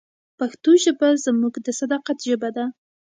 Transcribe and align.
پښتو 0.37 0.71
ژبه 0.83 1.09
زموږ 1.25 1.53
د 1.65 1.67
صداقت 1.79 2.17
ژبه 2.27 2.49
ده. 2.55 2.65